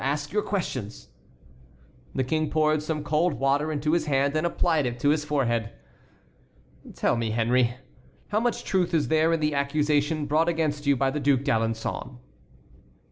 [0.03, 1.09] Ask your questions."
[2.15, 5.73] The King poured some cold water into his hand and applied it to his forehead.
[6.95, 7.75] "Tell me, Henry,
[8.29, 12.17] how much truth is there in the accusation brought against you by the Duc d'Alençon?"